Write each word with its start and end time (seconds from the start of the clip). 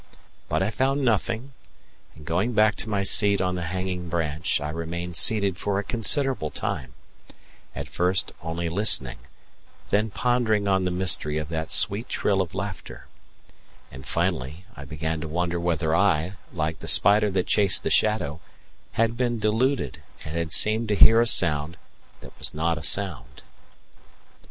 But 0.49 0.63
I 0.63 0.71
found 0.71 1.03
nothing, 1.03 1.51
and 2.15 2.25
going 2.25 2.53
back 2.53 2.73
to 2.77 2.89
my 2.89 3.03
seat 3.03 3.39
on 3.39 3.53
the 3.53 3.65
hanging 3.65 4.09
branch, 4.09 4.59
I 4.59 4.71
remained 4.71 5.15
seated 5.15 5.57
for 5.57 5.77
a 5.77 5.83
considerable 5.83 6.49
time, 6.49 6.95
at 7.75 7.87
first 7.87 8.31
only 8.41 8.67
listening, 8.67 9.19
then 9.91 10.09
pondering 10.09 10.67
on 10.67 10.85
the 10.85 10.89
mystery 10.89 11.37
of 11.37 11.49
that 11.49 11.69
sweet 11.69 12.09
trill 12.09 12.41
of 12.41 12.55
laughter; 12.55 13.05
and 13.91 14.03
finally 14.03 14.65
I 14.75 14.85
began 14.85 15.21
to 15.21 15.27
wonder 15.27 15.59
whether 15.59 15.95
I, 15.95 16.33
like 16.51 16.79
the 16.79 16.87
spider 16.87 17.29
that 17.29 17.45
chased 17.45 17.83
the 17.83 17.91
shadow, 17.91 18.39
had 18.93 19.15
been 19.15 19.37
deluded, 19.37 20.01
and 20.25 20.35
had 20.35 20.51
seemed 20.51 20.87
to 20.87 20.95
hear 20.95 21.21
a 21.21 21.27
sound 21.27 21.77
that 22.21 22.35
was 22.39 22.55
not 22.55 22.79
a 22.79 22.81
sound. 22.83 23.43